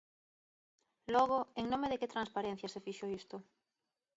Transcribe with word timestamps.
Logo, 1.13 1.37
¿en 1.59 1.65
nome 1.71 1.87
de 1.91 1.99
que 2.01 2.13
transparencia 2.15 2.67
se 2.73 2.83
fixo 2.85 3.05
isto? 3.19 3.35